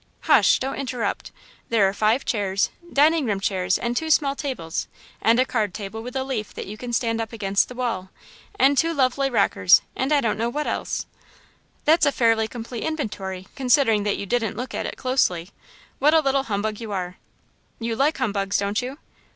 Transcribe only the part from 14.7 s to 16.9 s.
at it closely.' What a little humbug